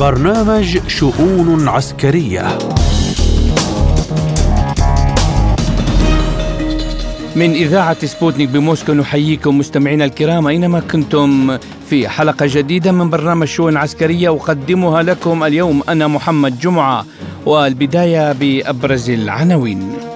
[0.00, 2.58] برنامج شؤون عسكرية.
[7.36, 11.58] من إذاعة سبوتنيك بموسكو نحييكم مستمعينا الكرام أينما كنتم
[11.90, 17.06] في حلقة جديدة من برنامج شؤون عسكرية أقدمها لكم اليوم أنا محمد جمعة
[17.46, 20.09] والبداية بأبرز العناوين.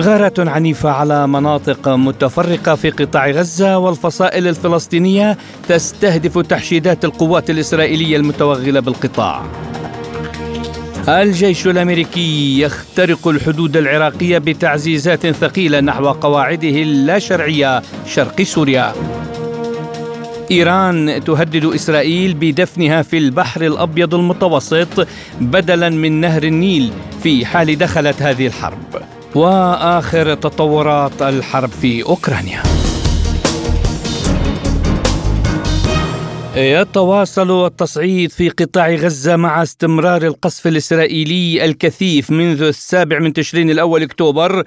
[0.00, 8.80] غارات عنيفة على مناطق متفرقة في قطاع غزة والفصائل الفلسطينية تستهدف تحشيدات القوات الإسرائيلية المتوغلة
[8.80, 9.42] بالقطاع.
[11.08, 18.92] الجيش الأمريكي يخترق الحدود العراقية بتعزيزات ثقيلة نحو قواعده اللا شرعيه شرق سوريا.
[20.50, 25.06] إيران تهدد إسرائيل بدفنها في البحر الأبيض المتوسط
[25.40, 26.90] بدلا من نهر النيل
[27.22, 29.13] في حال دخلت هذه الحرب.
[29.34, 32.62] وآخر تطورات الحرب في أوكرانيا.
[36.56, 44.02] يتواصل التصعيد في قطاع غزة مع استمرار القصف الإسرائيلي الكثيف منذ السابع من تشرين الأول
[44.02, 44.64] أكتوبر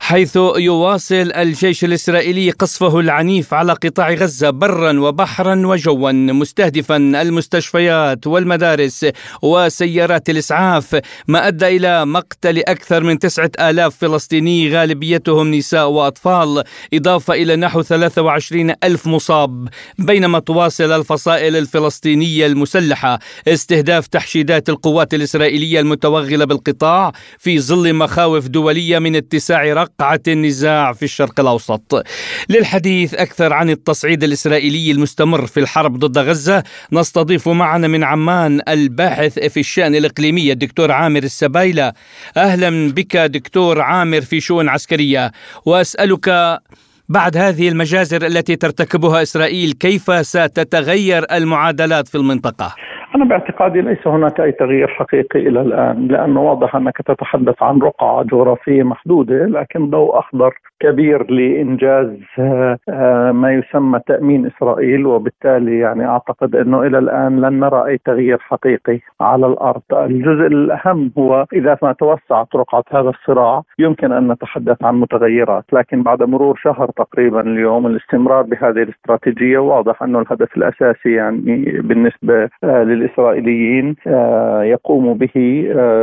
[0.00, 9.06] حيث يواصل الجيش الإسرائيلي قصفه العنيف على قطاع غزة برا وبحرا وجوا مستهدفا المستشفيات والمدارس
[9.42, 16.64] وسيارات الإسعاف ما أدى إلى مقتل أكثر من تسعة آلاف فلسطيني غالبيتهم نساء وأطفال
[16.94, 19.68] إضافة إلى نحو 23 ألف مصاب.
[19.98, 28.48] بينما تواصل الف الفصائل الفلسطينية المسلحة استهداف تحشيدات القوات الإسرائيلية المتوغلة بالقطاع في ظل مخاوف
[28.48, 32.04] دولية من اتساع رقعة النزاع في الشرق الأوسط.
[32.48, 39.38] للحديث أكثر عن التصعيد الإسرائيلي المستمر في الحرب ضد غزة نستضيف معنا من عمان الباحث
[39.38, 41.92] في الشأن الإقليمي الدكتور عامر السبايلة.
[42.36, 45.32] أهلا بك دكتور عامر في شؤون عسكرية.
[45.66, 46.58] وأسألك
[47.08, 52.74] بعد هذه المجازر التي ترتكبها إسرائيل كيف ستتغير المعادلات في المنطقة؟
[53.14, 58.22] أنا باعتقادي ليس هناك أي تغيير حقيقي إلى الآن لأنه واضح أنك تتحدث عن رقعة
[58.22, 66.56] جغرافية محدودة لكن ضوء أخضر كبير لإنجاز آه، ما يسمى تأمين إسرائيل وبالتالي يعني أعتقد
[66.56, 69.82] أنه إلى الآن لن نرى أي تغيير حقيقي على الأرض.
[69.92, 76.02] الجزء الأهم هو إذا ما توسعت رقعة هذا الصراع يمكن أن نتحدث عن متغيرات لكن
[76.02, 82.82] بعد مرور شهر تقريبا اليوم الاستمرار بهذه الاستراتيجية واضح أنه الهدف الأساسي يعني بالنسبة آه،
[83.04, 85.34] للإسرائيليين آه، يقوم به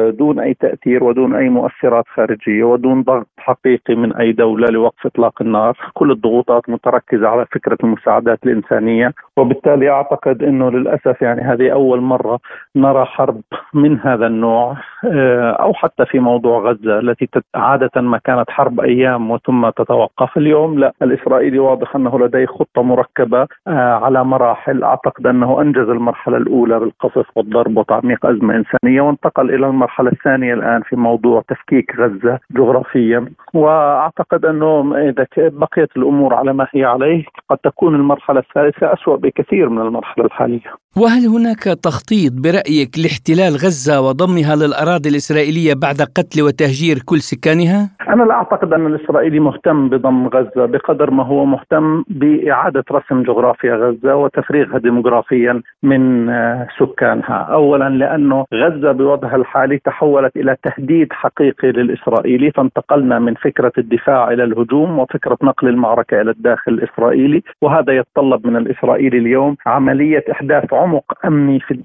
[0.10, 5.42] دون أي تأثير ودون أي مؤثرات خارجية ودون ضغط حقيقي من أي دولة لوقف إطلاق
[5.42, 12.02] النار، كل الضغوطات متركزة على فكرة المساعدات الإنسانية، وبالتالي أعتقد إنه للأسف يعني هذه أول
[12.02, 12.40] مرة
[12.76, 13.42] نرى حرب
[13.74, 19.32] من هذا النوع آه، أو حتى في موضوع غزة التي عادة ما كانت حرب أيام
[19.32, 25.62] وثم تتوقف، اليوم لا الإسرائيلي واضح أنه لديه خطة مركبة آه، على مراحل، أعتقد أنه
[25.62, 31.44] أنجز المرحلة الأولى بالقصف والضرب وتعميق أزمة إنسانية وانتقل إلى المرحلة الثانية الآن في موضوع
[31.48, 37.96] تفكيك غزة جغرافيا، وأعتقد أنه انه اذا بقيت الأمور على ما هي عليه قد تكون
[37.96, 40.74] المرحلة الثالثة اسوء بكثير من المرحلة الحالية.
[40.98, 48.24] وهل هناك تخطيط برأيك لاحتلال غزة وضمها للأراضي الإسرائيلية بعد قتل وتهجير كل سكانها؟ أنا
[48.24, 54.16] لا أعتقد أن الإسرائيلي مهتم بضم غزة بقدر ما هو مهتم بإعادة رسم جغرافيا غزة
[54.16, 62.52] وتفريغها ديموغرافيا من آه، سكانها، اولا لأنه غزة بوضعها الحالي تحولت إلى تهديد حقيقي للإسرائيلي
[62.52, 68.58] فانتقلنا من فكرة الدفاع إلى الهجوم وفكرة نقل المعركة إلى الداخل الإسرائيلي وهذا يتطلب من
[68.58, 71.80] الإسرائيلي اليوم عملية إحداث عمق أمني في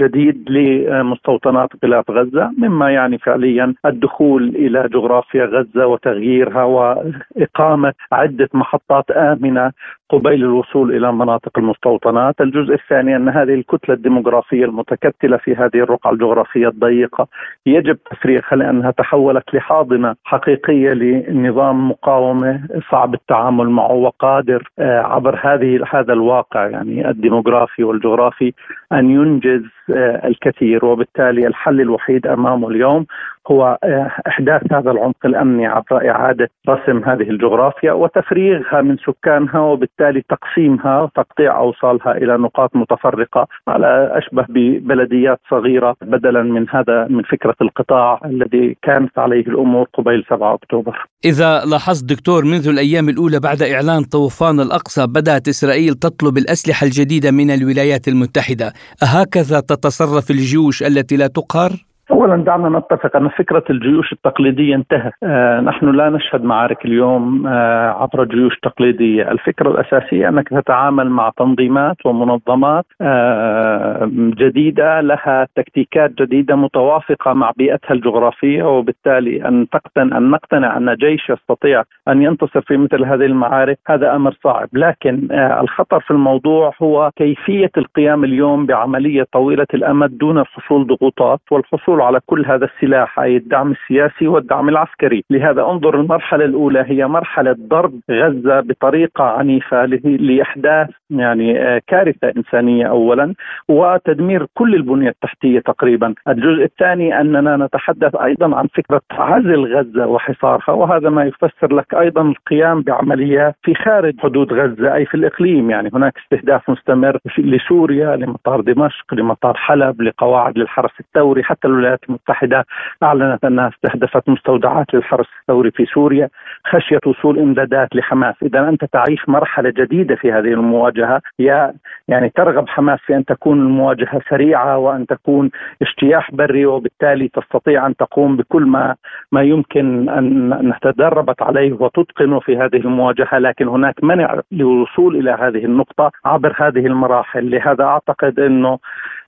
[0.00, 9.10] جديد لمستوطنات غلاف غزة مما يعني فعليا الدخول إلى جغرافيا غزة وتغييرها وإقامة عدة محطات
[9.10, 9.72] آمنة
[10.10, 16.12] قبيل الوصول إلى مناطق المستوطنات، الجزء الثاني أن هذه الكتلة الديموغرافيه المتكتلة في هذه الرقعة
[16.12, 17.26] الجغرافية الضيقة
[17.66, 25.80] يجب تفريغها لأنها تحولت لحاضنة حقيقية لنظام مقاومة صعب التعامل معه وقادر آه، عبر هذه
[25.90, 28.52] هذا الواقع يعني الديموغرافي والجغرافي
[28.92, 30.84] أن ينجز آه، الكثير.
[30.84, 33.06] وبالتالي الحل الوحيد أمامه اليوم
[33.50, 40.22] هو آه، أحداث هذا العمق الأمني عبر إعادة رسم هذه الجغرافيا وتفريغها من سكانها وبالتالي
[40.28, 47.56] تقسيمها وتقطيع أوصالها إلى نقاط متفرقة على أشبه ببلديات صغيرة بدلا من هذا من فكرة
[47.62, 51.06] القطاع الذي كانت عليه الأمور قبيل 7 أكتوبر.
[51.24, 57.30] إذا لاحظت دكتور منذ الأيام الأولى بعد إعلان طوفان الأقصى بدأت إسرائيل تطلب الأسلحة الجديدة
[57.30, 58.72] من الولايات المتحدة،
[59.02, 61.70] أهكذا تتصرف الجيوش التي لا تقهر؟
[62.10, 67.90] اولا دعنا نتفق أن فكرة الجيوش التقليدية انتهت، آه نحن لا نشهد معارك اليوم آه
[67.90, 76.56] عبر جيوش تقليدية، الفكرة الأساسية أنك تتعامل مع تنظيمات ومنظمات آه جديدة لها تكتيكات جديدة
[76.56, 82.76] متوافقة مع بيئتها الجغرافية وبالتالي أن تقتن أن نقتنع أن جيش يستطيع أن ينتصر في
[82.76, 88.66] مثل هذه المعارك هذا أمر صعب، لكن آه الخطر في الموضوع هو كيفية القيام اليوم
[88.66, 94.68] بعملية طويلة الأمد دون حصول ضغوطات والحصول على كل هذا السلاح أي الدعم السياسي والدعم
[94.68, 102.32] العسكري، لهذا انظر المرحلة الأولى هي مرحلة ضرب غزة بطريقة عنيفة لإحداث يعني آه، كارثة
[102.36, 103.34] إنسانية اولا
[103.68, 110.70] وتدمير كل البنية التحتية تقريبا، الجزء الثاني أننا نتحدث أيضا عن فكرة عزل غزة وحصارها
[110.70, 115.70] وهذا ما يفسر لك أيضا القيام بعمليات في خارج حدود غزة أي في الإقليم.
[115.70, 122.64] يعني هناك استهداف مستمر لسوريا لمطار دمشق لمطار حلب لقواعد للحرس الثوري حتى الولايات المتحدة
[123.02, 126.28] أعلنت انها استهدفت مستودعات للحرس الثوري في سوريا
[126.66, 128.34] خشية وصول إمدادات لحماس.
[128.42, 131.74] إذا أنت تعيش مرحلة جديدة في هذه المواجهة يا
[132.08, 135.50] يعني ترغب حماس في أن تكون المواجهة سريعة وأن تكون
[135.82, 138.94] اجتياح بري وبالتالي تستطيع أن تقوم بكل ما
[139.32, 143.38] ما يمكن أن تدربت عليه وتتقنه في هذه المواجهة.
[143.38, 147.50] لكن هناك منع للوصول إلى هذه النقطة عبر هذه المراحل.
[147.50, 148.78] لهذا أعتقد إنه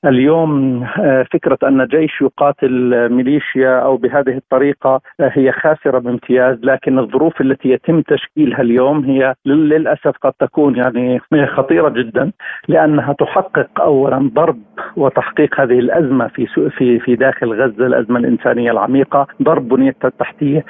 [0.04, 6.98] اليوم آه، فكرة أن جيش يقاتل ميليشيا أو بهذه الطريقة آه، هي خاسرة بامتياز لكن
[6.98, 12.32] الظروف التي يتم تشكيلها اليوم هي للأسف قد تكون يعني خطيرة جدا
[12.68, 14.58] لأنها تحقق أولا ضرب
[14.96, 20.64] وتحقيق هذه الأزمة في في في داخل غزة الأزمة الإنسانية العميقة ضرب بنيتها التحتية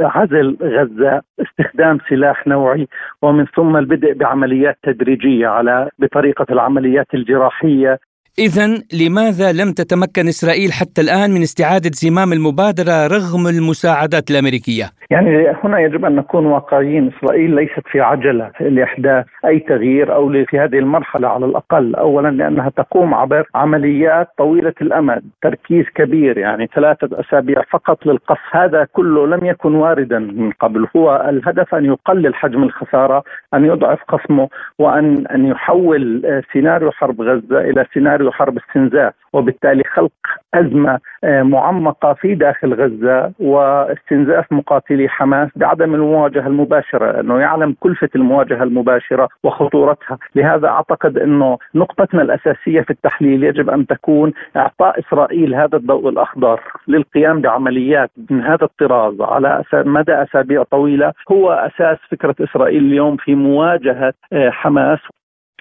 [0.00, 2.88] عزل غزة استخدام سلاح نوعي
[3.22, 7.98] ومن ثم البدء بعمليات تدريجية على بطريقة العمليات الجراحية.
[8.38, 8.66] إذا
[9.02, 15.80] لماذا لم تتمكن إسرائيل حتى الآن من استعادة زمام المبادرة رغم المساعدات الأمريكية؟ يعني هنا
[15.80, 17.12] يجب أن نكون واقعيين.
[17.18, 21.94] إسرائيل ليست في عجلة لإحداث أي تغيير أو في هذه المرحلة على الأقل.
[21.94, 28.56] أولا لأنها تقوم عبر عمليات طويلة الأمد تركيز كبير يعني ثلاثة أسابيع فقط للقصف.
[28.56, 30.86] هذا كله لم يكن واردا من قبل.
[30.96, 34.48] هو الهدف أن يقلل حجم الخسارة أن يضعف قسمه
[34.78, 36.22] وأن أن يحول
[36.52, 40.12] سيناريو حرب غزة إلى سيناريو سيناريو حرب استنزاف وبالتالي خلق
[40.54, 48.08] أزمة آه، معمقة في داخل غزة واستنزاف مقاتلي حماس بعدم المواجهة المباشرة أنه يعلم كلفة
[48.16, 50.18] المواجهة المباشرة وخطورتها.
[50.34, 56.60] لهذا أعتقد أنه نقطتنا الأساسية في التحليل يجب أن تكون إعطاء إسرائيل هذا الضوء الأخضر
[56.88, 61.12] للقيام بعمليات من هذا الطراز على مدى أسابيع طويلة.
[61.32, 64.98] هو أساس فكرة إسرائيل اليوم في مواجهة آه، حماس.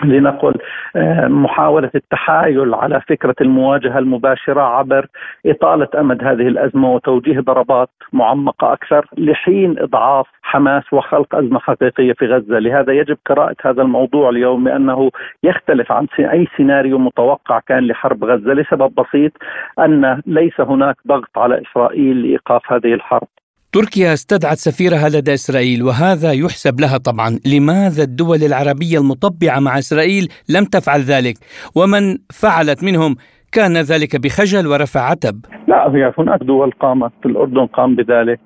[0.01, 0.53] لنقل
[0.95, 5.07] آه، محاولة التحايل على فكرة المواجهة المباشرة عبر
[5.45, 12.25] إطالة أمد هذه الأزمة وتوجيه ضربات معمقة أكثر لحين إضعاف حماس وخلق أزمة حقيقية في
[12.25, 12.59] غزة.
[12.59, 15.11] لهذا يجب قراءة هذا الموضوع اليوم بأنه
[15.43, 18.53] يختلف عن أي سيناريو متوقع كان لحرب غزة.
[18.53, 19.31] لسبب بسيط
[19.79, 23.27] أن ليس هناك ضغط على إسرائيل لإيقاف هذه الحرب.
[23.73, 30.27] تركيا استدعت سفيرها لدى إسرائيل وهذا يحسب لها طبعا، لماذا الدول العربية المطبعة مع إسرائيل
[30.49, 31.35] لم تفعل ذلك؟
[31.75, 33.15] ومن فعلت منهم
[33.51, 35.45] كان ذلك بخجل ورفع عتب.
[35.67, 38.39] لا هناك دول قامت، الأردن قام بذلك،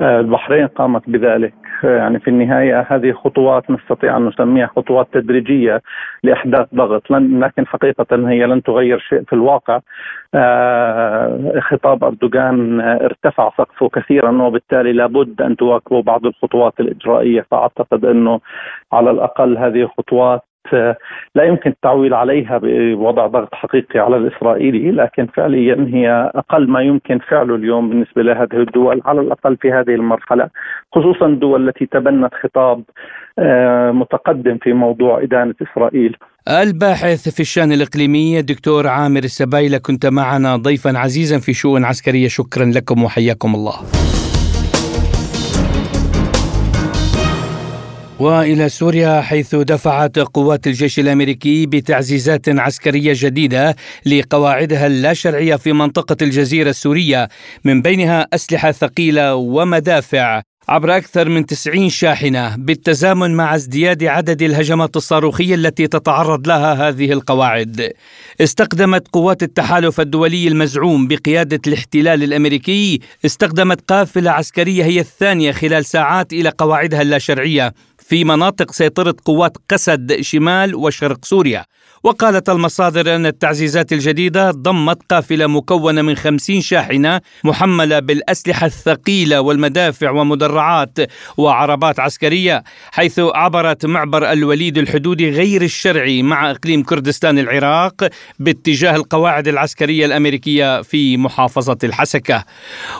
[0.00, 1.54] البحرين قامت بذلك،
[1.84, 5.82] يعني في النهاية هذه خطوات نستطيع أن نسميها خطوات تدريجية
[6.22, 9.80] لإحداث ضغط لكن حقيقة هي لن تغير شيء في الواقع.
[10.34, 18.40] آه، خطاب أردوغان ارتفع سقفه كثيرا وبالتالي لابد أن تواكبوا بعض الخطوات الإجرائية فأعتقد أنه
[18.92, 20.42] على الأقل هذه خطوات
[21.34, 27.18] لا يمكن التعويل عليها بوضع ضغط حقيقي على الإسرائيلي لكن فعليا هي أقل ما يمكن
[27.18, 30.48] فعله اليوم بالنسبة لهذه الدول على الأقل في هذه المرحلة
[30.94, 32.82] خصوصا الدول التي تبنت خطاب
[33.38, 36.16] آه، متقدم في موضوع إدانة إسرائيل.
[36.48, 42.64] الباحث في الشأن الإقليمي الدكتور عامر السبايلة كنت معنا ضيفا عزيزا في شؤون عسكرية شكرا
[42.64, 44.09] لكم وحياكم الله.
[48.20, 56.70] وإلى سوريا حيث دفعت قوات الجيش الأمريكي بتعزيزات عسكرية جديدة لقواعدها اللاشرعية في منطقة الجزيرة
[56.70, 57.28] السورية.
[57.64, 60.42] من بينها أسلحة ثقيلة ومدافع.
[60.68, 62.56] عبر أكثر من 90 شاحنة.
[62.56, 67.92] بالتزامن مع ازدياد عدد الهجمات الصاروخية التي تتعرض لها هذه القواعد.
[68.40, 73.00] استخدمت قوات التحالف الدولي المزعوم بقيادة الاحتلال الأمريكي.
[73.24, 77.72] استخدمت قافلة عسكرية هي الثانية خلال ساعات إلى قواعدها اللاشرعية.
[78.10, 81.64] في مناطق سيطرة قوات قسد شمال وشرق سوريا
[82.02, 90.10] وقالت المصادر أن التعزيزات الجديدة ضمت قافلة مكونة من خمسين شاحنة محملة بالأسلحة الثقيلة والمدافع
[90.10, 90.98] ومدرعات
[91.36, 99.48] وعربات عسكرية حيث عبرت معبر الوليد الحدودي غير الشرعي مع إقليم كردستان العراق باتجاه القواعد
[99.48, 102.44] العسكرية الأمريكية في محافظة الحسكة.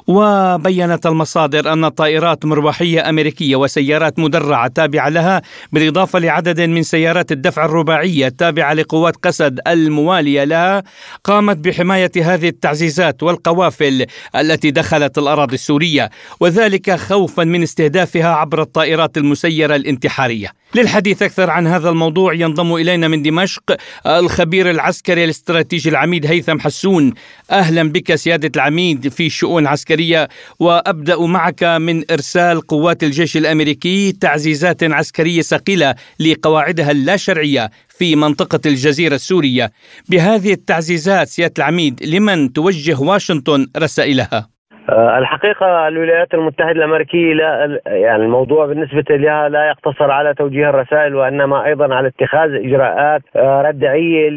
[0.06, 5.42] وبينت المصادر أن طائرات مروحية أمريكية وسيارات مدرعة تابعة لها
[5.72, 10.82] بالإضافة لعدد من سيارات الدفع الرباعية التابعة قوات قسد الموالية لها
[11.24, 14.06] قامت بحماية هذه التعزيزات والقوافل
[14.36, 20.59] التي دخلت الأراضي السورية وذلك خوفا من استهدافها عبر الطائرات المسيرة الانتحارية.
[20.74, 27.14] للحديث أكثر عن هذا الموضوع ينضم إلينا من دمشق الخبير العسكري الاستراتيجي العميد هيثم حسون
[27.50, 34.82] أهلا بك سيادة العميد في شؤون عسكرية وأبدأ معك من إرسال قوات الجيش الأمريكي تعزيزات
[34.82, 39.72] عسكرية ثقيلة لقواعدها اللا شرعية في منطقة الجزيرة السورية
[40.08, 48.22] بهذه التعزيزات سيادة العميد لمن توجه واشنطن رسائلها؟ آه، الحقيقة الولايات المتحدة الأمريكية لا يعني
[48.22, 54.28] الموضوع بالنسبة لها لا يقتصر على توجيه الرسائل وإنما أيضا على اتخاذ إجراءات آه، ردعية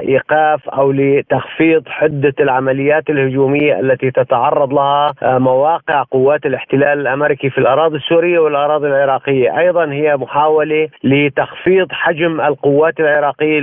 [0.00, 7.58] لإيقاف أو لتخفيض حدة العمليات الهجومية التي تتعرض لها آه، مواقع قوات الاحتلال الأمريكي في
[7.58, 13.58] الأراضي السورية والأراضي العراقية أيضا هي محاولة لتخفيض حجم القوات العراقية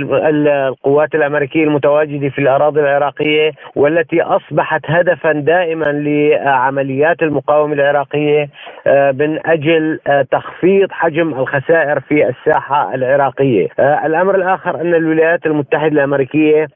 [0.68, 8.48] القوات الأمريكية المتواجدة في الأراضي العراقية والتي أصبحت هدفا دائما لعمليات المقاومة العراقية
[8.86, 13.68] آه، من أجل آه، تخفيض حجم الخسائر في الساحة العراقية.
[13.78, 16.27] الأمر الآخر أن الولايات المتحدة الأمريكية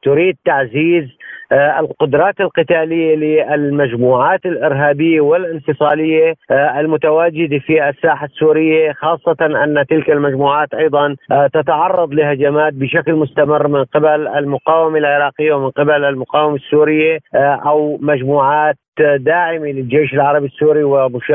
[0.02, 1.04] تريد تعزيز
[1.52, 11.16] القدرات القتالية للمجموعات الإرهابية والانفصالية المتواجدة في الساحة السورية خاصة أن تلك المجموعات أيضا
[11.52, 18.76] تتعرض لهجمات بشكل مستمر من قبل المقاومة العراقية ومن قبل المقاومة السورية أو مجموعات
[19.16, 20.84] داعمة للجيش العربي السوري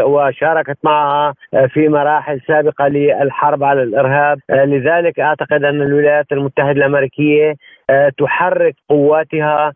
[0.03, 1.33] وشاركت معها
[1.67, 7.55] في مراحل سابقة للحرب على الإرهاب، لذلك أعتقد أن الولايات المتحدة الأمريكية
[8.17, 9.73] تحرك قواتها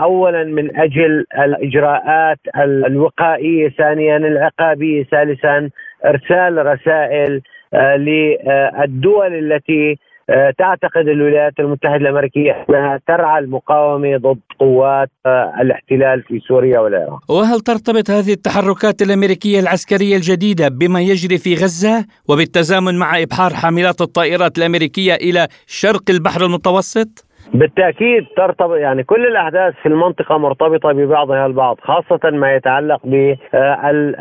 [0.00, 5.70] اولا من أجل الإجراءات الوقائية، ثانيا العقابية، ثالثا
[6.04, 7.40] إرسال رسائل
[7.74, 9.96] للدول التي
[10.30, 17.30] آه، تعتقد الولايات المتحدة الأمريكية أنها ترعى المقاومة ضد قوات آه، الاحتلال في سوريا والعراق.
[17.30, 24.00] وهل ترتبط هذه التحركات الأمريكية العسكرية الجديدة بما يجري في غزة وبالتزامن مع إبحار حاملات
[24.00, 31.46] الطائرات الأمريكية إلى شرق البحر المتوسط؟ بالتأكيد ترتبط يعني كل الأحداث في المنطقة مرتبطة ببعضها
[31.46, 33.00] البعض خاصة ما يتعلق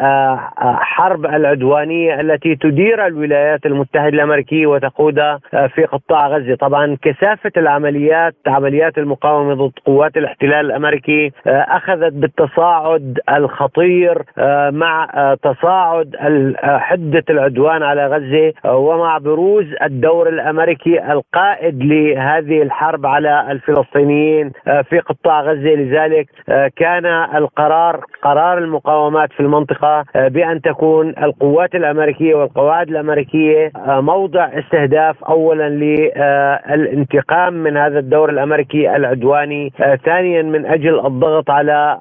[0.04, 5.40] بالحرب العدوانية التي تدير الولايات المتحدة الأمريكية وتقودها
[5.76, 6.56] في قطاع غزة.
[6.56, 14.24] طبعا كثافة العمليات عمليات المقاومة ضد قوات الاحتلال الأمريكي أخذت بالتصاعد الخطير
[14.72, 15.08] مع
[15.44, 16.16] تصاعد
[16.64, 25.00] حدة العدوان على غزة ومع بروز الدور الأمريكي القائد لهذه الحرب على الفلسطينيين آه، في
[25.00, 32.36] قطاع غزة لذلك آه، كان القرار قرار المقاومات في المنطقة آه، بأن تكون القوات الأمريكية
[32.36, 39.74] والقواعد الأمريكية موضع استهداف اولا للانتقام من هذا الدور الأمريكي العدواني
[40.06, 41.98] ثانيا من أجل الضغط على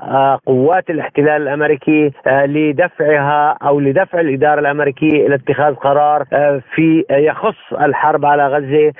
[0.46, 6.24] قوات الاحتلال الأمريكي لدفعها أو لدفع الإدارة الأمريكية إلى اتخاذ قرار
[6.74, 8.92] في يخص الحرب على غزة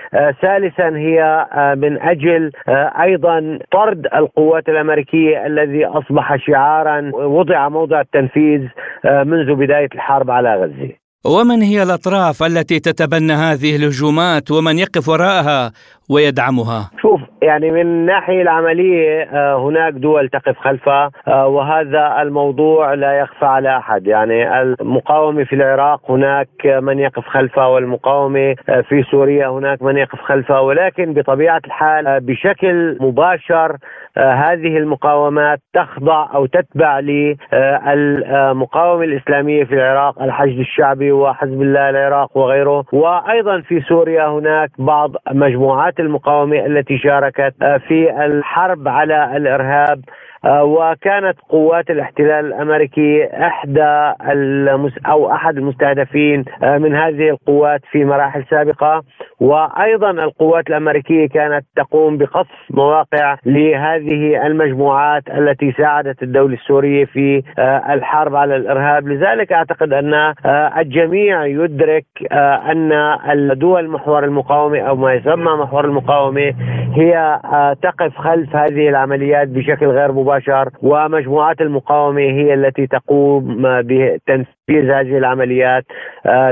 [0.43, 1.47] ثالثا هي
[1.77, 8.61] من أجل آه، أيضا طرد القوات الأمريكية الذي أصبح شعارا وضع موضع التنفيذ
[9.05, 10.91] آه، منذ بداية الحرب على غزة.
[11.27, 15.73] ومن هي الأطراف التي تتبنى هذه الهجومات ومن يقف وراءها
[16.11, 23.45] ويدعمها؟ شوف يعني من الناحيه العملية آه، هناك دول تقف خلفها وهذا الموضوع لا يخفى
[23.45, 24.07] على أحد.
[24.07, 28.55] يعني المقاومة في العراق هناك من يقف خلفها والمقاومة
[28.89, 30.61] في سوريا هناك من يقف خلفها.
[30.61, 33.77] ولكن بطبيعة الحال بشكل مباشر آه،
[34.19, 42.85] هذه المقاومات تخضع أو تتبع للمقاومه الإسلامية في العراق الحشد الشعبي وحزب الله العراق وغيره.
[42.93, 50.01] وأيضا في سوريا هناك بعض مجموعات المقاومة التي شاركت آه، في الحرب على الإرهاب
[50.49, 59.03] وكانت قوات الاحتلال الأمريكي إحدى المس أو أحد المستهدفين من هذه القوات في مراحل سابقة.
[59.41, 67.43] وأيضا القوات الأمريكية كانت تقوم بقصف مواقع لهذه المجموعات التي ساعدت الدولة السورية في
[67.91, 70.35] الحرب على الإرهاب، لذلك أعتقد أن
[70.79, 72.93] الجميع يدرك أن
[73.31, 76.55] الدول محور المقاومة أو ما يسمى محور المقاومة
[76.95, 77.41] هي
[77.83, 80.38] تقف خلف هذه العمليات بشكل غير مباشر.
[80.83, 85.85] ومجموعات المقاومة هي التي تقوم بتنفيذ هذه العمليات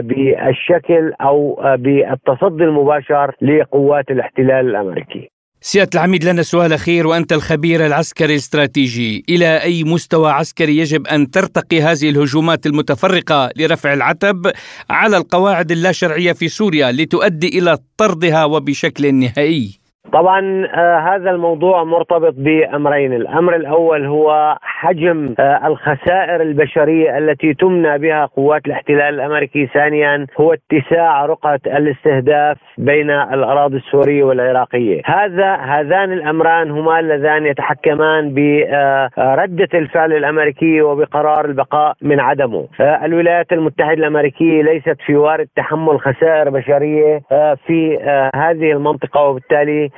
[0.00, 5.30] بالشكل أو بالتصدي المباشر لقوات الاحتلال الأمريكي.
[5.60, 11.30] سيادة العميد لنا سؤال أخير وأنت الخبير العسكري الاستراتيجي إلى أي مستوى عسكري يجب أن
[11.30, 14.52] ترتقي هذه الهجومات المتفرقة لرفع العتب
[14.90, 22.34] على القواعد اللاشرعية في سوريا لتؤدي إلى طردها وبشكل نهائي طبعا آه هذا الموضوع مرتبط
[22.36, 30.26] بأمرين، الأمر الأول هو حجم آه الخسائر البشرية التي تمنى بها قوات الاحتلال الأمريكي، ثانيا
[30.40, 39.68] هو اتساع رقعة الاستهداف بين الأراضي السورية والعراقية، هذا هذان الأمران هما اللذان يتحكمان برده
[39.74, 42.68] آه الفعل الامريكيه وبقرار البقاء من عدمه.
[42.80, 47.20] الولايات المتحدة الأمريكية ليست في وارد تحمل خسائر بشرية
[47.66, 47.98] في
[48.34, 49.90] هذه المنطقة وبالتالي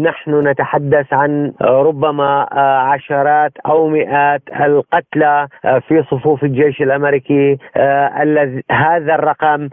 [0.00, 2.46] نحن نتحدث عن ربما
[2.92, 5.48] عشرات أو مئات القتلى
[5.88, 7.58] في صفوف الجيش الأمريكي
[8.70, 9.68] هذا الرقم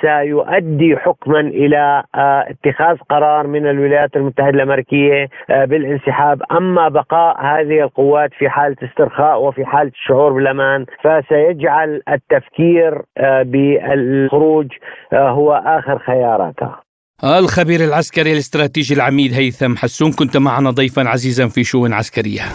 [0.00, 6.42] سيؤدي حكما إلى اتخاذ قرار من الولايات المتحدة الأمريكية بالانسحاب.
[6.52, 13.02] أما بقاء هذه القوات في حالة استرخاء وفي حالة الشعور بالأمان فسيجعل التفكير
[13.42, 14.66] بالخروج
[15.14, 16.85] هو آخر خياراتها
[17.24, 22.54] الخبير العسكري الاستراتيجي العميد هيثم حسون كنت معنا ضيفا عزيزا في شؤون عسكرية.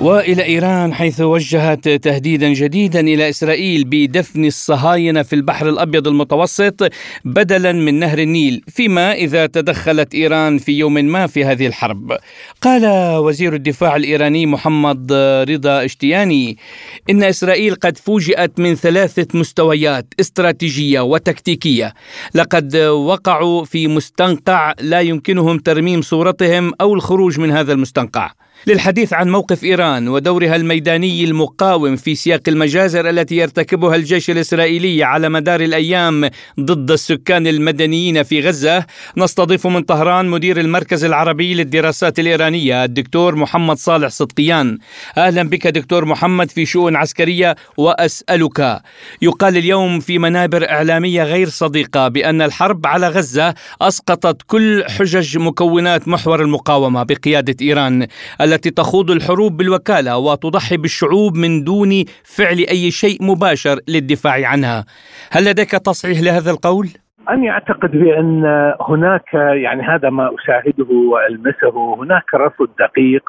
[0.00, 6.90] وإلى إيران حيث وجهت تهديدا جديدا إلى إسرائيل بدفن الصهاينة في البحر الأبيض المتوسط
[7.24, 12.16] بدلا من نهر النيل فيما إذا تدخلت إيران في يوم ما في هذه الحرب.
[12.62, 12.86] قال
[13.16, 15.12] وزير الدفاع الإيراني محمد
[15.48, 16.56] رضا إشتياني
[17.10, 21.94] إن إسرائيل قد فوجئت من ثلاثة مستويات استراتيجية وتكتيكية
[22.34, 28.30] لقد وقعوا في مستنقع لا يمكنهم ترميم صورتهم أو الخروج من هذا المستنقع.
[28.68, 35.28] للحديث عن موقف إيران ودورها الميداني المقاوم في سياق المجازر التي يرتكبها الجيش الإسرائيلي على
[35.28, 36.30] مدار الأيام
[36.60, 38.86] ضد السكان المدنيين في غزة.
[39.16, 44.78] نستضيف من طهران مدير المركز العربي للدراسات الإيرانية الدكتور محمد صالح صدقيان.
[45.18, 48.82] أهلا بك دكتور محمد في شؤون عسكرية وأسألك.
[49.22, 56.08] يقال اليوم في منابر إعلامية غير صديقة بأن الحرب على غزة أسقطت كل حجج مكونات
[56.08, 58.06] محور المقاومة بقيادة إيران.
[58.56, 61.90] التي تخوض الحروب بالوكالة وتضحي بالشعوب من دون
[62.36, 64.84] فعل أي شيء مباشر للدفاع عنها.
[65.32, 66.88] هل لديك تصحيح لهذا القول؟
[67.28, 68.44] أنا أعتقد بأن
[68.80, 73.22] هناك يعني هذا ما أشاهده وألمسه هناك رصد دقيق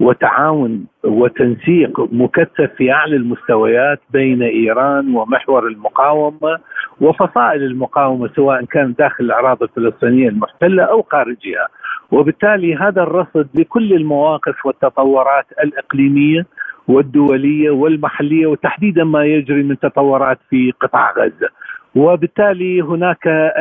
[0.00, 6.58] وتعاون وتنسيق مكثف في أعلى المستويات بين إيران ومحور المقاومة
[7.00, 11.68] وفصائل المقاومة سواء كان داخل الأراضي الفلسطينية المحتلة أو خارجها.
[12.10, 16.46] وبالتالي هذا الرصد لكل المواقف والتطورات الإقليمية
[16.88, 21.48] والدولية والمحلية وتحديدا ما يجري من تطورات في قطاع غزة.
[21.94, 23.52] وبالتالي هناك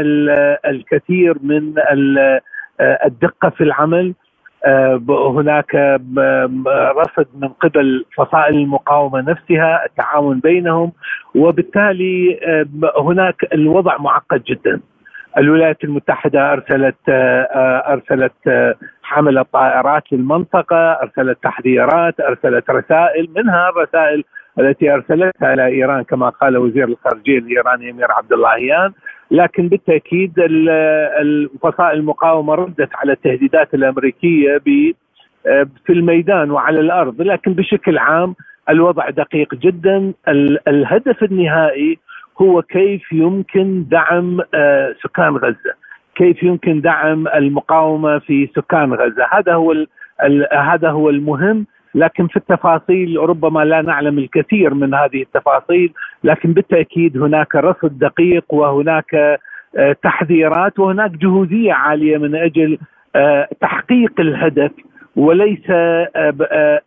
[0.66, 1.74] الكثير من
[2.82, 4.14] الدقة في العمل.
[5.10, 5.76] هناك
[6.98, 10.92] رصد من قبل فصائل المقاومة نفسها التعاون بينهم
[11.36, 12.40] وبالتالي
[13.00, 14.82] هناك الوضع معقد جدا.
[15.38, 16.96] الولايات المتحدة أرسلت
[17.90, 24.24] أرسلت حملة طائرات للمنطقة أرسلت تحذيرات أرسلت رسائل منها الرسائل
[24.60, 28.92] التي أرسلتها إلى إيران كما قال وزير الخارجية الإيراني أمير عبد اللهيان
[29.32, 30.34] لكن بالتأكيد
[31.20, 34.58] الفصائل المقاومة ردت على التهديدات الأمريكية
[35.86, 37.22] في الميدان وعلى الأرض.
[37.22, 38.36] لكن بشكل عام
[38.70, 40.14] الوضع دقيق جدا.
[40.68, 41.98] الهدف النهائي
[42.42, 44.42] هو كيف يمكن دعم
[45.04, 45.74] سكان غزة.
[46.16, 49.26] كيف يمكن دعم المقاومة في سكان غزة.
[49.32, 49.86] هذا هو
[50.54, 51.66] هذا هو المهم.
[51.96, 58.54] لكن في التفاصيل ربما لا نعلم الكثير من هذه التفاصيل لكن بالتأكيد هناك رصد دقيق
[58.54, 59.40] وهناك
[60.04, 62.78] تحذيرات وهناك جهوزية عالية من أجل
[63.62, 64.72] تحقيق الهدف
[65.16, 65.66] وليس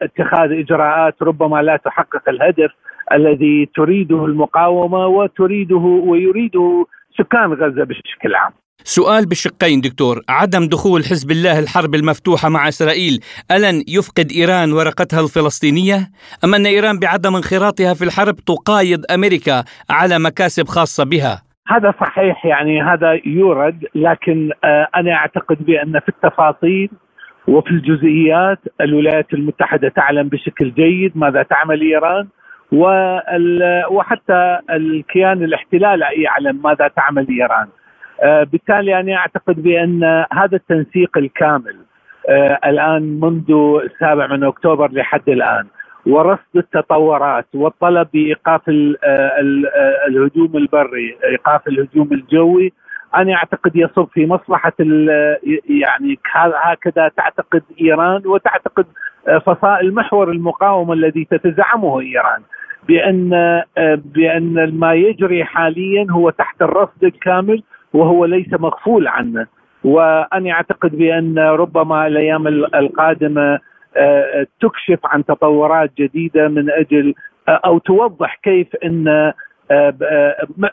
[0.02, 2.70] اتخاذ إجراءات ربما لا تحقق الهدف
[3.12, 6.86] الذي تريده المقاومة وتريده ويريده
[7.18, 8.52] سكان غزة بشكل عام.
[8.84, 10.20] سؤال بشقين دكتور.
[10.28, 16.10] عدم دخول حزب الله الحرب المفتوحة مع إسرائيل ألن يفقد إيران ورقتها الفلسطينية؟
[16.44, 22.46] أم أن إيران بعدم انخراطها في الحرب تقايض أمريكا على مكاسب خاصة بها؟ هذا صحيح
[22.46, 26.90] يعني هذا يورد لكن آه، أنا أعتقد بأن في التفاصيل
[27.48, 32.28] وفي الجزئيات الولايات المتحدة تعلم بشكل جيد ماذا تعمل إيران
[33.90, 37.68] وحتى الكيان الاحتلال يعلم ماذا تعمل إيران.
[38.22, 41.76] بالتالي أنا أعتقد بأن هذا التنسيق الكامل
[42.28, 45.66] آه، الآن منذ السابع من أكتوبر لحد الآن
[46.06, 48.60] ورصد التطورات والطلب بإيقاف
[49.04, 49.32] آه،
[50.08, 52.72] الهجوم البري، إيقاف الهجوم الجوي،
[53.16, 54.72] أنا أعتقد يصب في مصلحة
[55.68, 56.18] يعني
[56.64, 58.86] هكذا تعتقد إيران وتعتقد
[59.46, 62.42] فصائل محور المقاومة الذي تتزعمه إيران
[62.88, 63.62] بأن
[64.14, 67.62] بأن ما يجري حاليا هو تحت الرصد الكامل
[67.94, 69.46] وهو ليس مغفول عنه
[69.84, 73.58] وأنا أعتقد بأن ربما الأيام القادمة
[73.96, 77.14] آه، تكشف عن تطورات جديدة من أجل
[77.48, 79.32] آه، أو توضح كيف إن
[79.70, 79.94] آه،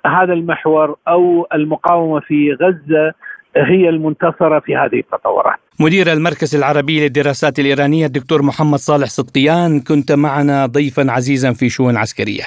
[0.05, 3.13] هذا المحور أو المقاومة في غزة
[3.55, 5.59] هي المنتصرة في هذه التطورات.
[5.79, 11.97] مدير المركز العربي للدراسات الإيرانية الدكتور محمد صالح صدقيان كنت معنا ضيفا عزيزا في شؤون
[11.97, 12.43] عسكرية.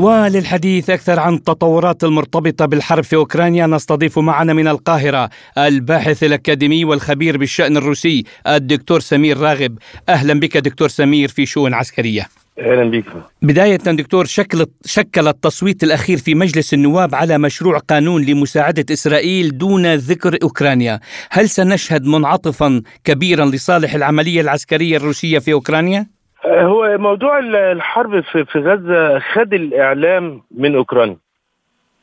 [0.00, 7.36] وللحديث أكثر عن التطورات المرتبطة بالحرب في أوكرانيا نستضيف معنا من القاهرة الباحث الأكاديمي والخبير
[7.36, 9.78] بالشأن الروسي الدكتور سمير راغب.
[10.08, 12.28] أهلا بك دكتور سمير في شؤون عسكرية.
[12.58, 13.04] أهلا بك.
[13.42, 19.94] بداية دكتور شكل شكل التصويت الأخير في مجلس النواب على مشروع قانون لمساعدة إسرائيل دون
[19.94, 21.00] ذكر أوكرانيا.
[21.30, 29.18] هل سنشهد منعطفا كبيرا لصالح العملية العسكرية الروسية في أوكرانيا؟ هو موضوع الحرب في غزة
[29.18, 31.16] خد الإعلام من أوكرانيا.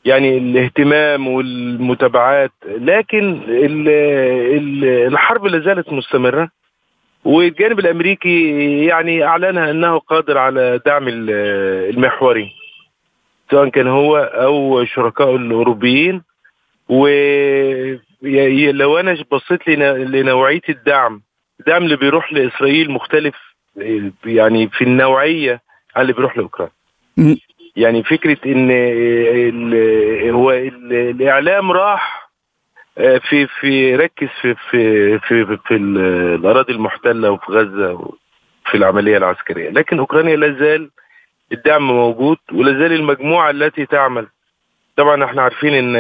[0.06, 2.52] يعني الاهتمام والمتابعات.
[2.66, 3.42] لكن
[5.08, 6.50] الحرب لا زالت مستمرة.
[7.26, 12.52] والجانب الأمريكي يعني أعلنها أنه قادر على دعم المحوري.
[13.52, 16.24] سواء كان هو أو شركائه الأوروبيين.
[16.90, 18.00] ولو
[19.00, 21.22] أنا بصيت لنوعية الدعم.
[21.60, 23.47] الدعم اللي بيروح لإسرائيل مختلف
[24.26, 25.62] يعني في النوعية
[25.98, 26.72] اللي بيروح لأوكرانيا.
[27.76, 28.72] يعني فكرة إن
[30.32, 32.28] هو الإعلام راح
[32.98, 39.18] آه، في في ركز في في في في, في الأراضي المحتلة وفي غزة وفي العملية
[39.18, 39.70] العسكرية.
[39.70, 40.90] لكن أوكرانيا لا زال
[41.52, 44.28] الدعم موجود ولا زال المجموعة التي تعمل.
[44.98, 45.96] طبعا إحنا عارفين إن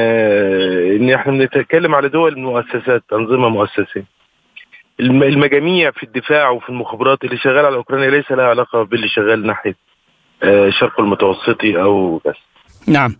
[0.96, 4.17] إن إحنا بنتكلم على دول مؤسسات أنظمة مؤسسيه
[5.00, 9.76] المجاميع في الدفاع وفي المخابرات اللي شغال على أوكرانيا ليس لها علاقة باللي شغال ناحية
[10.44, 12.36] الشرق آه، المتوسطي أو بس.
[12.88, 13.16] نعم.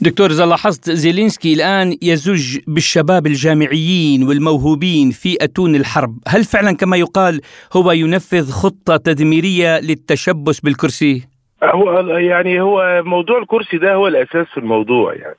[0.00, 6.18] دكتور إذا لاحظت زيلينسكي الآن يزج بالشباب الجامعيين والموهوبين في أتون الحرب.
[6.28, 7.40] هل فعلا كما يقال
[7.76, 11.28] هو ينفذ خطة تدميرية للتشبث بالكرسي؟
[11.62, 15.36] هو يعني هو موضوع الكرسي ده هو الأساس في الموضوع يعني.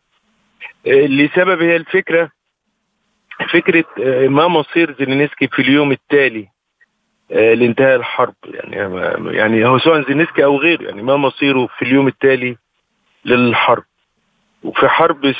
[0.88, 2.30] آه، لسبب هي الفكرة
[3.44, 6.48] فكرة آه، ما مصير زيلينسكي في اليوم التالي
[7.32, 8.34] آه، لانتهاء الحرب.
[8.44, 9.02] يعني
[9.38, 12.58] يعني هو سواء زيلينسكي أو غيره يعني ما مصيره في اليوم التالي
[13.26, 13.84] للحرب.
[14.64, 15.32] وفي حرب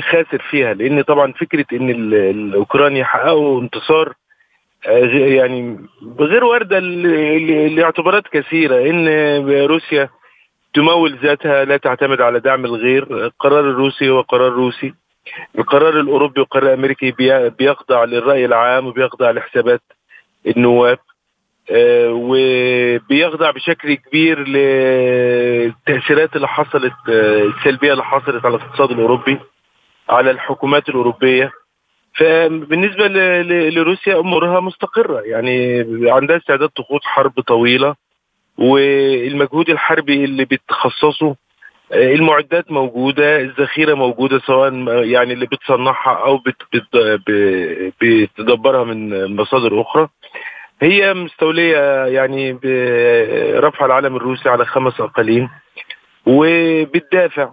[0.00, 4.14] خاسر فيها لأن طبعا فكرة إن الأوكران يحققوا انتصار
[4.86, 5.86] آه، يعني
[6.18, 6.78] غير وارده
[7.68, 9.08] لاعتبارات كثيرة إن
[9.66, 10.08] روسيا
[10.74, 13.26] تمول ذاتها لا تعتمد على دعم الغير.
[13.26, 14.94] القرار الروسي هو قرار روسي.
[15.58, 17.14] القرار الأوروبي والقرار الامريكي
[17.58, 19.82] بيخضع للرأي العام وبيخضع لحسابات
[20.46, 20.98] النواب
[21.70, 29.38] آه، وبيخضع بشكل كبير للتأثيرات اللي حصلت آه، السلبية اللي حصلت على الاقتصاد الأوروبي
[30.08, 31.50] على الحكومات الأوروبية.
[32.14, 33.08] فبالنسبة
[33.68, 35.20] لروسيا أمورها مستقرة.
[35.20, 37.94] يعني عندها استعداد تخوض حرب طويلة
[38.58, 41.36] والمجهود الحربي اللي بتخصصه
[41.92, 44.72] المعدات موجودة الذخيرة موجودة سواء
[45.04, 47.20] يعني اللي بتصنعها أو بت بت
[48.00, 50.08] بتدبرها من مصادر أخرى
[50.82, 55.48] هي مستولية يعني برفع العلم الروسي على خمس أقاليم
[56.26, 57.52] وبتدافع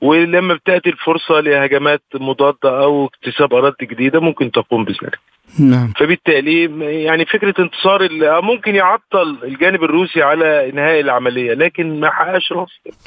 [0.00, 5.18] ولما بتأتي الفرصة لهجمات مضادة أو اكتساب أراضي جديدة ممكن تقوم بذلك.
[5.58, 5.92] نعم.
[5.98, 6.62] فبالتالي
[7.04, 8.08] يعني فكرة انتصار
[8.42, 12.52] ممكن يعطل الجانب الروسي على انهاء العملية لكن ما حققش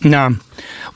[0.05, 0.37] نعم.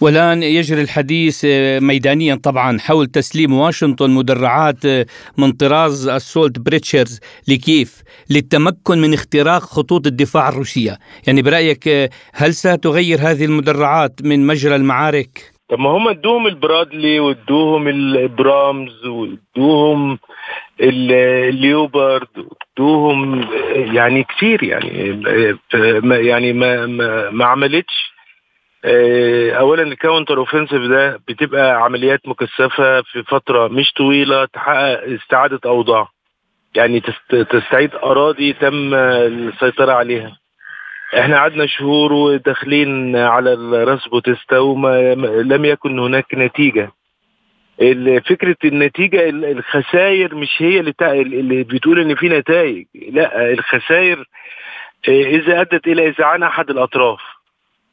[0.02, 1.46] والآن يجري الحديث
[1.82, 4.86] ميدانيا طبعا حول تسليم واشنطن مدرعات
[5.38, 13.20] من طراز السولت بريتشرز لكيف للتمكن من اختراق خطوط الدفاع الروسية، يعني برأيك هل ستغير
[13.22, 20.20] هذه المدرعات من مجرى المعارك؟ طب ما هم ادوهم البرادلي وادوهم الأبرامز وادوهم
[20.82, 25.22] الليوبرد وادوهم يعني كتير يعني
[26.28, 28.16] يعني ما ما, ما عملتش.
[28.88, 35.60] آه، اولا ال counter offensive ده بتبقى عمليات مكثفة في فترة مش طويلة تحقق استعادة
[35.66, 36.08] أوضاع.
[36.76, 40.38] يعني تستعيد أراضي تم السيطرة عليها.
[41.20, 46.92] إحنا قعدنا شهور وداخلين على الراس بوتيستا وما لم يكن هناك نتيجة.
[48.30, 52.86] فكرة النتيجة الخسائر مش هي اللي, اللي بتقول إن في نتائج.
[53.10, 54.26] لا الخسائر
[55.10, 57.20] آه، إذا أدت إلى اذعان أحد الأطراف.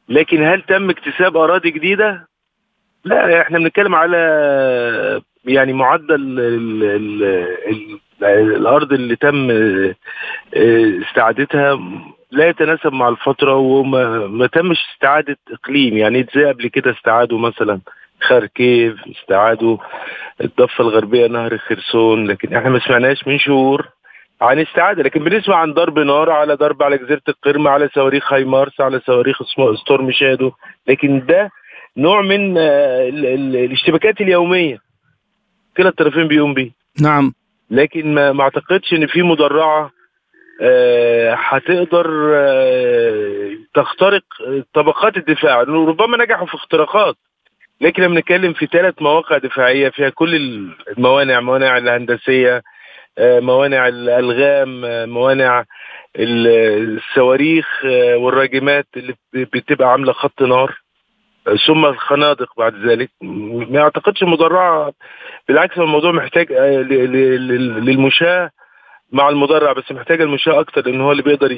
[0.09, 2.27] لكن هل تم اكتساب أراضي جديدة؟
[3.05, 4.17] لا إحنا بنتكلم على
[5.45, 6.39] يعني معدل ال
[6.83, 7.23] ال
[7.67, 7.99] ال
[8.55, 9.95] الأرض اللي تم آه،
[11.07, 11.79] استعادتها
[12.33, 15.97] لا يتناسب مع الفترة وما ما تمش استعادة إقليم.
[15.97, 17.79] يعني زي قبل كده استعادوا مثلا
[18.21, 19.77] خاركيف استعادوا
[20.41, 23.87] الضفة الغربية نهر خرسون؟ لكن إحنا ما سمعناش من شهور
[24.41, 25.03] عن استعادة.
[25.03, 29.37] لكن بنسمع عن ضرب نار على ضرب على جزيرة القرم على صواريخ هايمارس على صواريخ
[29.81, 30.51] ستورم شادو.
[30.87, 31.49] لكن ده
[31.97, 34.77] نوع من آه، الاشتباكات اليومية.
[35.77, 36.71] كلا الطرفين بيقوم بيه.
[37.01, 37.33] نعم.
[37.69, 39.91] لكن ما, أعتقدش إن في مدرعة
[41.33, 44.23] هتقدر آه، تخترق
[44.73, 45.61] طبقات الدفاع.
[45.61, 47.15] ربما نجحوا في اختراقات
[47.81, 50.35] لكن بنتكلم في ثلاث مواقع دفاعية فيها كل
[50.97, 52.61] الموانع موانع الهندسية
[53.17, 55.63] آه، موانع الألغام موانع
[56.15, 57.67] الصواريخ
[58.15, 60.77] والراجمات اللي بتبقى عاملة خط نار
[61.67, 63.09] ثم الخنادق بعد ذلك.
[63.21, 64.93] ما أعتقدش المدرعة
[65.47, 66.51] بالعكس الموضوع محتاج
[67.81, 68.49] للمشاة
[69.13, 71.51] مع المدرع بس محتاج المشاة أكتر لأن هو اللي بيقدر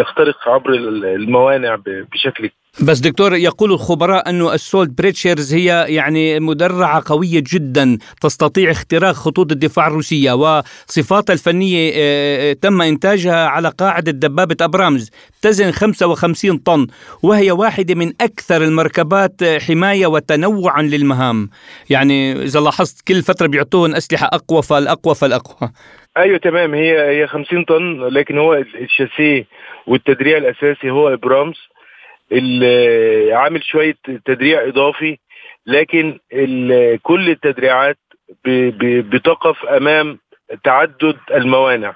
[0.00, 7.02] يخترق عبر الموانع بشكل بس دكتور يقول الخبراء أنه ال Assault Breachers هي يعني مدرعة
[7.06, 14.12] قوية جدا تستطيع اختراق خطوط الدفاع الروسية وصفاتها الفنية آه، آه، تم إنتاجها على قاعدة
[14.12, 15.10] دبابة أبرامز
[15.42, 16.86] تزن 55 طن
[17.22, 21.50] وهي واحدة من أكثر المركبات حماية وتنوعا للمهام.
[21.90, 25.70] يعني إذا لاحظت كل فترة بيعطوهم أسلحة أقوى فالأقوى فالأقوى.
[26.16, 29.46] أيوه تمام هي هي 50 طن لكن هو الشاسيه
[29.86, 31.56] والتدريع الأساسي هو أبرامز.
[33.32, 35.18] عامل شوية تدريع إضافي
[35.66, 36.18] لكن
[37.02, 37.98] كل التدريعات
[38.44, 40.18] بتقف أمام
[40.64, 41.94] تعدد الموانع.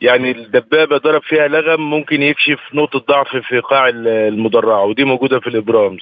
[0.00, 5.46] يعني الدبابة ضرب فيها لغم ممكن يكشف نقطة ضعف في قاع المدرعة ودي موجودة في
[5.46, 6.00] الإبرامز.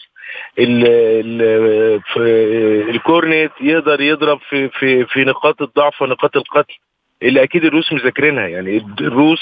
[2.90, 6.74] الكورنيت يقدر يضرب في في في نقاط الضعف ونقاط القتل
[7.22, 8.46] اللي أكيد الروس مذاكرينها.
[8.48, 9.40] يعني الروس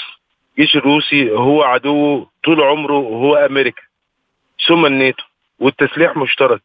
[0.57, 3.81] الجيش الروسي هو عدو طول عمره هو أمريكا.
[4.67, 5.23] ثم الناتو
[5.59, 6.61] والتسليح مشترك.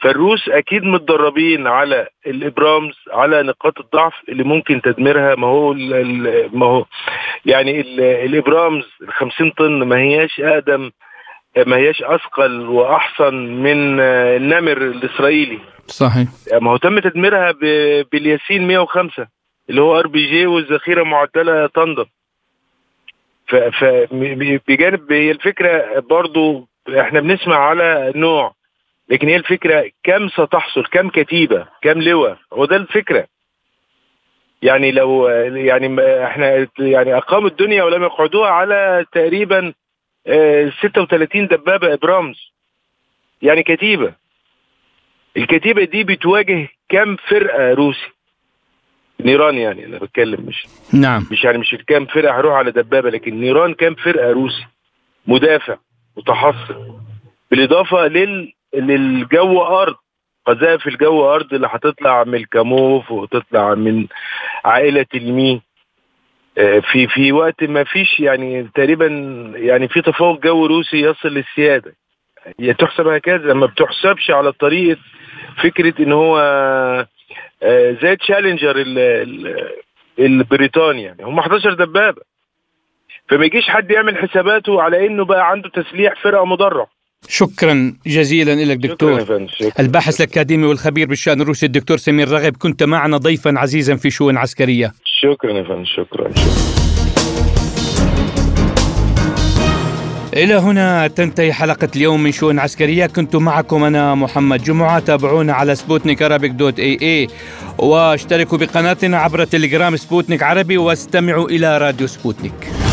[0.00, 5.34] فالروس أكيد متدربين على الإبرامز على نقاط الضعف اللي ممكن تدميرها.
[5.34, 5.72] ما هو
[6.52, 6.84] ما هو
[7.46, 7.80] يعني
[8.24, 10.90] الأبرامز ال 50 طن ما هياش أقدم
[11.66, 15.58] ما هياش أثقل وأحسن من النمر الإسرائيلي.
[15.86, 16.28] صحيح.
[16.52, 17.54] ما هو تم تدميرها
[18.12, 19.26] بالياسين 105
[19.70, 21.66] اللي هو آر بي جي والذخيرة معدلة
[23.46, 23.84] ف
[24.68, 28.54] بجانب هي الفكرة برضو إحنا بنسمع على نوع
[29.08, 33.26] لكن هي الفكرة كم ستحصل كم كتيبة كم لواء هو ده الفكرة.
[34.62, 35.86] يعني لو يعني
[36.24, 39.72] إحنا يعني أقاموا الدنيا ولم يقعدوها على تقريبا
[40.82, 42.52] 36 آه، دبابة إبرامز.
[43.42, 44.14] يعني كتيبة.
[45.36, 48.08] الكتيبة دي بتواجه كم فرقة روسي؟
[49.20, 51.26] نيران يعني أنا بتكلم مش نعم.
[51.30, 54.66] مش يعني مش كام فرقة هروح على دبابة لكن نيران كام فرقة روسي؟
[55.26, 55.76] مدافع.
[56.16, 56.94] متحصن
[57.50, 59.94] بالإضافة لل للجو أرض.
[60.46, 64.06] قذائف الجو أرض اللي هتطلع من الكاموف وتطلع من
[64.64, 65.62] عائلة المي
[66.58, 69.06] آه، في في وقت ما فيش يعني تقريبا
[69.56, 71.94] يعني في تفوق جو روسي يصل للسيادة.
[72.60, 75.00] هي تحسب هكذا ما بتحسبش على طريقة
[75.62, 76.38] فكرة إن هو
[77.62, 78.84] آه، زي تشالنجر
[80.18, 81.24] البريطاني يعني.
[81.24, 82.22] هم 11 دبابة.
[83.30, 86.86] فما يجيش حد يعمل حساباته على إنه بقى عنده تسليح فرقة مدرع
[87.28, 89.20] شكرا جزيلا لك دكتور.
[89.20, 89.72] شكرا شكرا.
[89.80, 94.92] الباحث الأكاديمي والخبير بالشأن الروسي الدكتور سمير راغب كنت معنا ضيفا عزيزا في شؤون عسكرية.
[95.04, 96.82] شكرا يا فندم شكرا, شكرا.
[100.36, 103.06] إلى هنا تنتهي حلقة اليوم من شؤون عسكرية.
[103.06, 107.28] كنت معكم أنا محمد جمعة تابعونا على سبوتنيك Arabic dot ae
[107.78, 112.91] واشتركوا بقناتنا عبر تليجرام سبوتنيك عربي واستمعوا إلى راديو سبوتنيك.